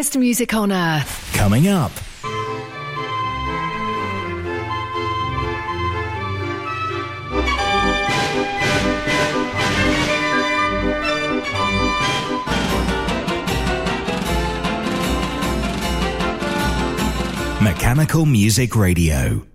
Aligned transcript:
happiest 0.00 0.16
music 0.16 0.54
on 0.54 0.72
earth. 0.72 1.30
Coming 1.34 1.68
up. 1.68 1.92
Mechanical 17.62 18.24
Music 18.24 18.74
Radio. 18.74 19.46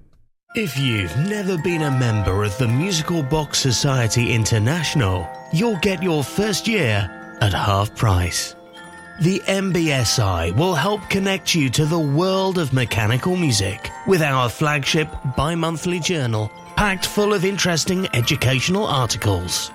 If 0.55 0.77
you've 0.77 1.16
never 1.17 1.57
been 1.57 1.81
a 1.81 1.91
member 1.91 2.43
of 2.43 2.55
the 2.59 2.67
Musical 2.67 3.23
Box 3.23 3.57
Society 3.57 4.31
International, 4.31 5.27
you'll 5.51 5.79
get 5.79 6.03
your 6.03 6.23
first 6.23 6.67
year 6.67 7.09
at 7.41 7.51
half 7.51 7.95
price. 7.95 8.54
The 9.21 9.39
MBSI 9.39 10.53
will 10.58 10.75
help 10.75 11.09
connect 11.09 11.55
you 11.55 11.69
to 11.69 11.85
the 11.85 11.99
world 11.99 12.58
of 12.58 12.73
mechanical 12.73 13.38
music 13.38 13.89
with 14.07 14.22
our 14.22 14.49
flagship 14.49 15.07
bi 15.38 15.55
monthly 15.55 16.02
journal 16.02 16.52
packed 16.75 17.05
full 17.05 17.33
of 17.33 17.45
interesting 17.45 18.09
educational 18.13 18.85
articles. 18.85 19.72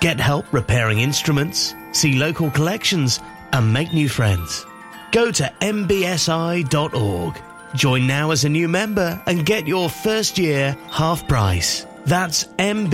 Get 0.00 0.20
help 0.20 0.46
repairing 0.52 1.00
instruments, 1.00 1.74
see 1.90 2.14
local 2.14 2.52
collections, 2.52 3.18
and 3.52 3.72
make 3.72 3.92
new 3.92 4.08
friends. 4.08 4.64
Go 5.10 5.32
to 5.32 5.52
mbsi.org. 5.60 7.42
Join 7.74 8.06
now 8.06 8.30
as 8.30 8.44
a 8.44 8.48
new 8.48 8.68
member 8.68 9.20
and 9.26 9.44
get 9.44 9.66
your 9.66 9.90
first 9.90 10.38
year 10.38 10.76
half 10.90 11.26
price. 11.26 11.84
That's 12.06 12.44
mbsi.org. 12.44 12.86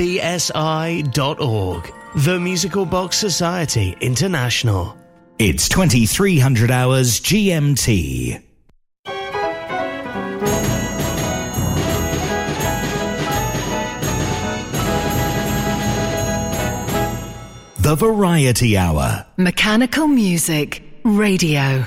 The 2.17 2.41
Musical 2.41 2.87
Box 2.87 3.19
Society 3.19 3.97
International. 4.01 5.00
It's 5.43 5.71
2300 5.71 6.71
hours 6.71 7.19
GMT. 7.19 8.43
The 17.79 17.95
Variety 17.95 18.77
Hour. 18.77 19.25
Mechanical 19.39 20.09
Music 20.09 20.83
Radio. 21.05 21.87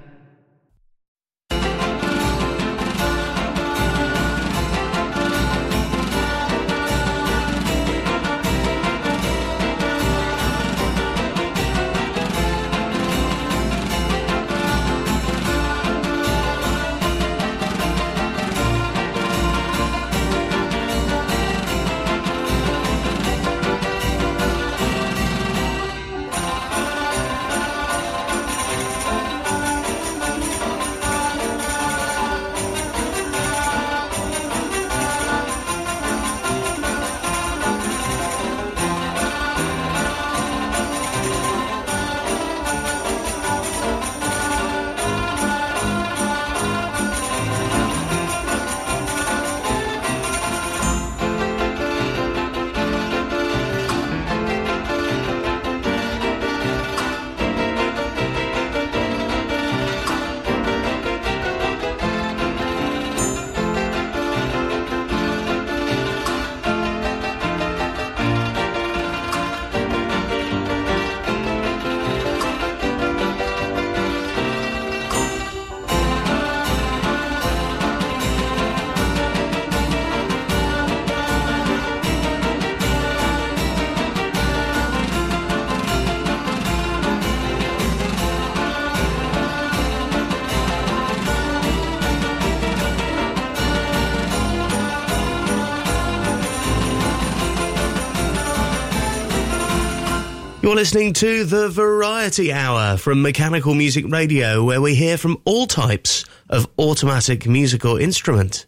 You're 100.61 100.75
listening 100.75 101.13
to 101.13 101.43
the 101.43 101.69
Variety 101.69 102.53
Hour 102.53 102.95
from 102.95 103.23
Mechanical 103.23 103.73
Music 103.73 104.05
Radio, 104.07 104.63
where 104.63 104.79
we 104.79 104.93
hear 104.93 105.17
from 105.17 105.41
all 105.43 105.65
types 105.65 106.23
of 106.51 106.67
automatic 106.77 107.47
musical 107.47 107.97
instrument. 107.97 108.67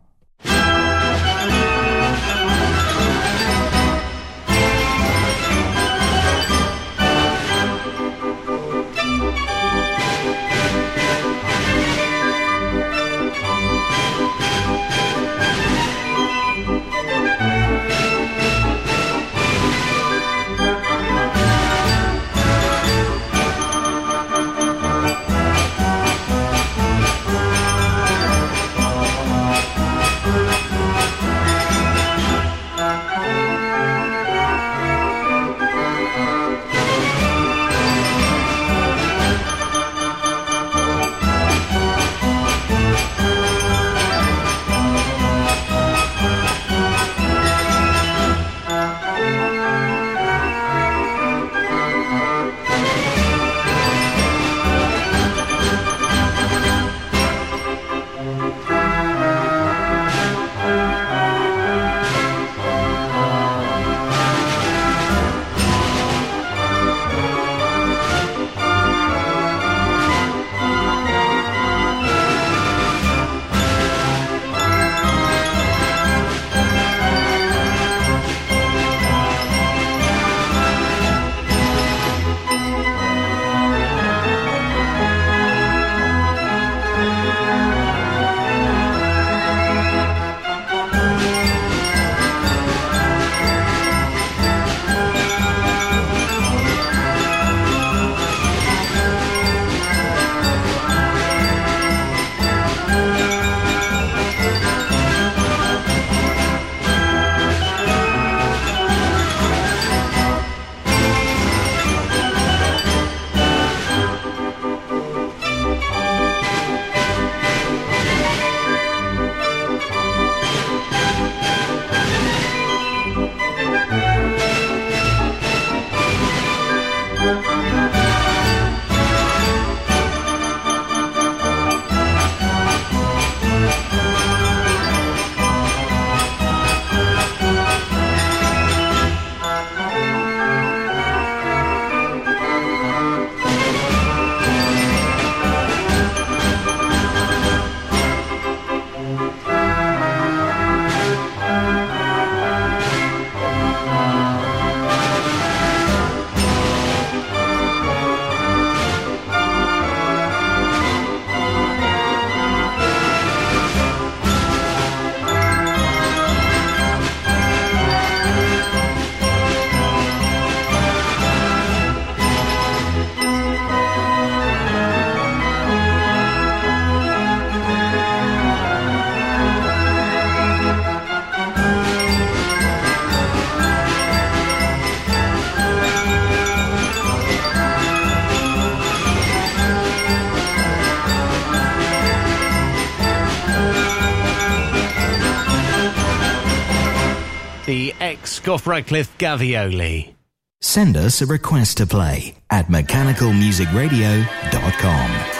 Scott 198.25 198.65
Radcliffe 198.65 199.17
Gavioli. 199.17 200.13
Send 200.61 200.95
us 200.95 201.21
a 201.21 201.25
request 201.25 201.75
to 201.77 201.87
play 201.87 202.35
at 202.49 202.67
mechanicalmusicradio.com. 202.67 205.30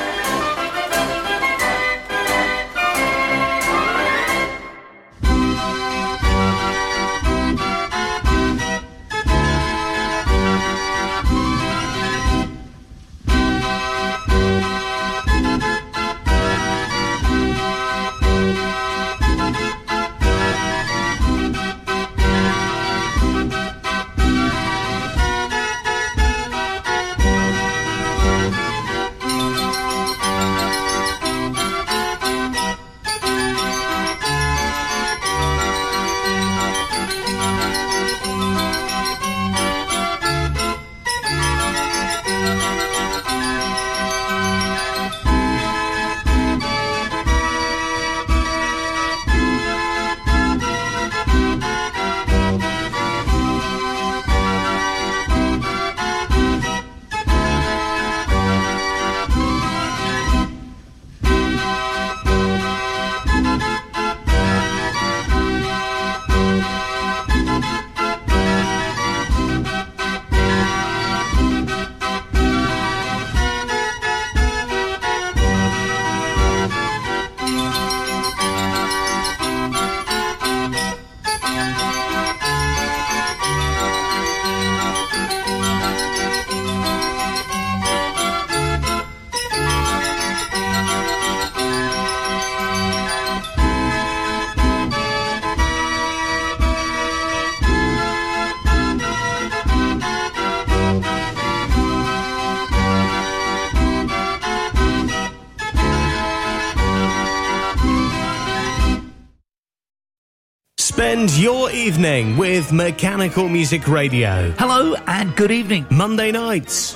Spend 111.02 111.36
your 111.36 111.72
evening 111.72 112.38
with 112.38 112.72
Mechanical 112.72 113.50
Music 113.50 113.88
Radio. 113.88 114.52
Hello 114.60 114.94
and 115.08 115.36
good 115.36 115.50
evening. 115.50 115.88
Monday 115.90 116.32
nights, 116.32 116.96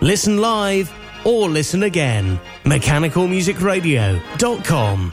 Listen 0.00 0.40
live 0.40 0.92
or 1.24 1.48
listen 1.48 1.84
again. 1.84 2.40
MechanicalMusicRadio.com. 2.64 5.12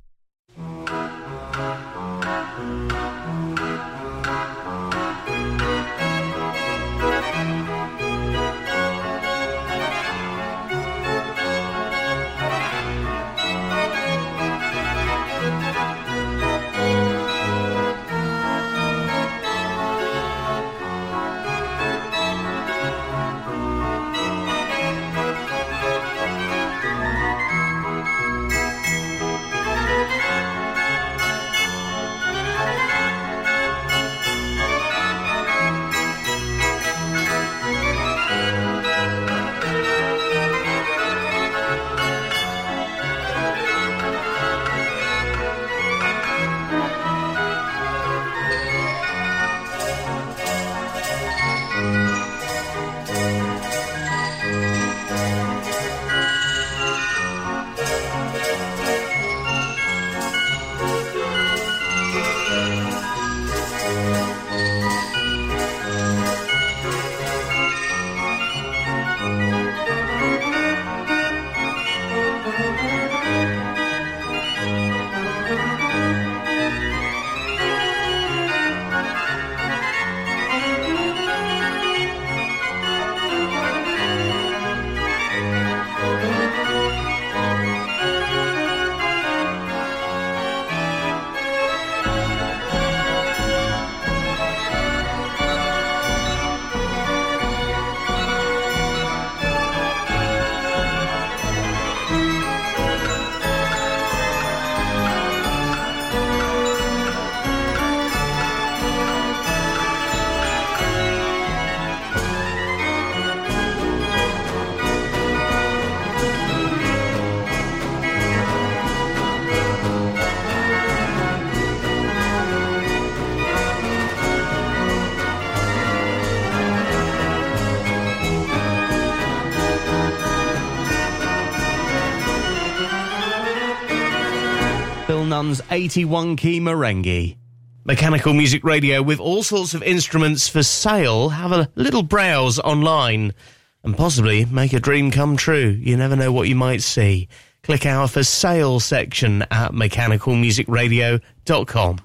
Nuns 135.31 135.61
81 135.71 136.35
key 136.35 136.59
merengue. 136.59 137.37
Mechanical 137.85 138.33
Music 138.33 138.65
Radio 138.65 139.01
with 139.01 139.21
all 139.21 139.43
sorts 139.43 139.73
of 139.73 139.81
instruments 139.81 140.49
for 140.49 140.61
sale. 140.61 141.29
Have 141.29 141.53
a 141.53 141.69
little 141.75 142.03
browse 142.03 142.59
online 142.59 143.33
and 143.81 143.95
possibly 143.95 144.43
make 144.43 144.73
a 144.73 144.79
dream 144.81 145.09
come 145.09 145.37
true. 145.37 145.69
You 145.69 145.95
never 145.95 146.17
know 146.17 146.33
what 146.33 146.49
you 146.49 146.55
might 146.57 146.81
see. 146.81 147.29
Click 147.63 147.85
our 147.85 148.09
for 148.09 148.25
sale 148.25 148.81
section 148.81 149.43
at 149.43 149.71
mechanicalmusicradio.com. 149.71 151.99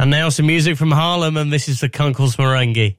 And 0.00 0.10
now 0.10 0.28
some 0.28 0.46
music 0.46 0.76
from 0.76 0.90
Harlem, 0.90 1.38
and 1.38 1.50
this 1.50 1.70
is 1.70 1.80
the 1.80 1.88
Kunkel's 1.88 2.36
Merengue. 2.36 2.98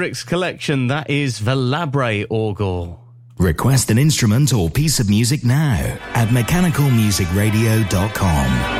Hendricks 0.00 0.24
collection. 0.24 0.86
That 0.86 1.10
is 1.10 1.40
Velabre 1.40 2.26
Orgel. 2.28 3.00
Request 3.36 3.90
an 3.90 3.98
instrument 3.98 4.54
or 4.54 4.70
piece 4.70 4.98
of 4.98 5.10
music 5.10 5.44
now 5.44 5.98
at 6.14 6.28
mechanicalmusicradio.com. 6.28 8.79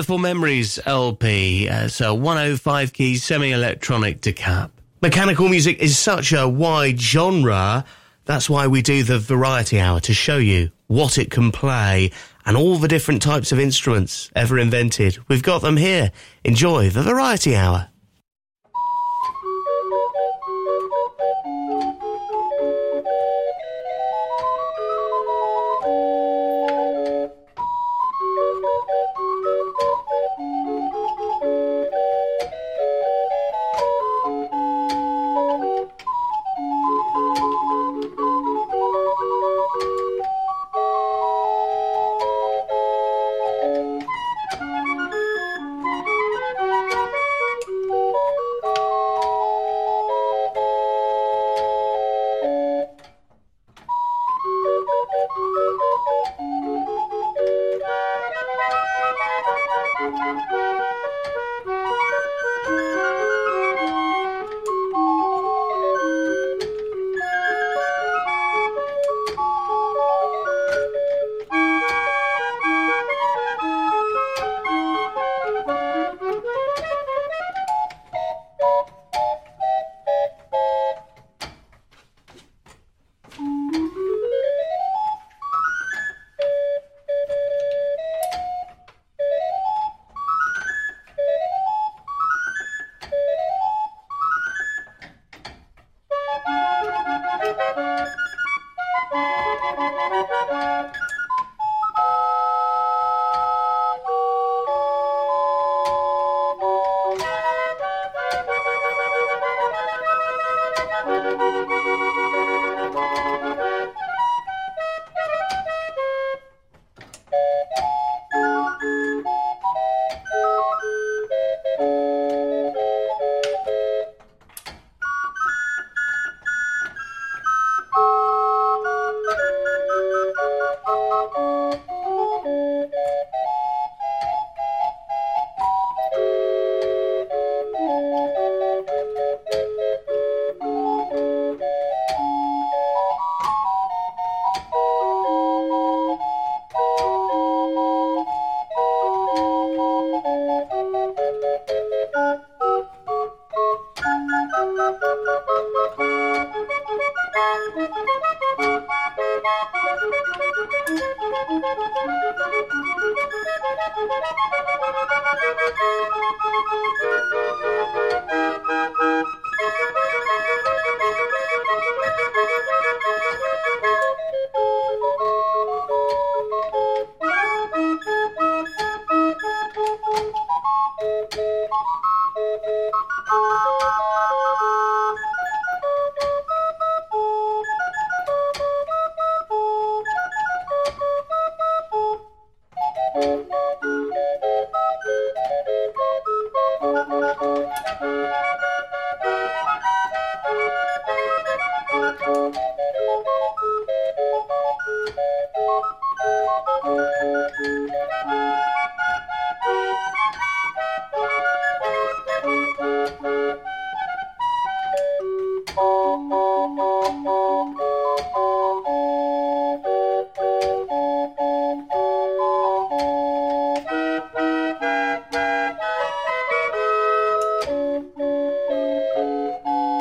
Wonderful 0.00 0.16
Memories 0.16 0.78
LP. 0.86 1.68
Uh, 1.68 1.86
so 1.86 2.14
105 2.14 2.94
keys 2.94 3.22
semi 3.22 3.52
electronic 3.52 4.22
decap. 4.22 4.70
Mechanical 5.02 5.46
music 5.50 5.78
is 5.78 5.98
such 5.98 6.32
a 6.32 6.48
wide 6.48 6.98
genre. 6.98 7.84
That's 8.24 8.48
why 8.48 8.66
we 8.66 8.80
do 8.80 9.02
the 9.02 9.18
variety 9.18 9.78
hour 9.78 10.00
to 10.00 10.14
show 10.14 10.38
you 10.38 10.70
what 10.86 11.18
it 11.18 11.30
can 11.30 11.52
play 11.52 12.12
and 12.46 12.56
all 12.56 12.78
the 12.78 12.88
different 12.88 13.20
types 13.20 13.52
of 13.52 13.60
instruments 13.60 14.30
ever 14.34 14.58
invented. 14.58 15.18
We've 15.28 15.42
got 15.42 15.60
them 15.60 15.76
here. 15.76 16.12
Enjoy 16.44 16.88
the 16.88 17.02
variety 17.02 17.54
hour. 17.54 17.90